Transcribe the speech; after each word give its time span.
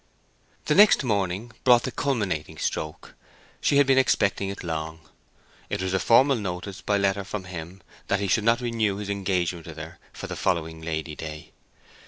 The 0.65 0.73
next 0.73 1.03
morning 1.03 1.51
brought 1.63 1.83
the 1.83 1.91
culminating 1.91 2.57
stroke; 2.57 3.13
she 3.61 3.77
had 3.77 3.85
been 3.85 3.99
expecting 3.99 4.49
it 4.49 4.63
long. 4.63 5.01
It 5.69 5.79
was 5.79 5.93
a 5.93 5.99
formal 5.99 6.37
notice 6.37 6.81
by 6.81 6.97
letter 6.97 7.23
from 7.23 7.43
him 7.43 7.83
that 8.07 8.19
he 8.19 8.27
should 8.27 8.43
not 8.43 8.61
renew 8.61 8.97
his 8.97 9.11
engagement 9.11 9.67
with 9.67 9.77
her 9.77 9.99
for 10.11 10.25
the 10.25 10.35
following 10.35 10.81
Lady 10.81 11.15
day. 11.15 11.51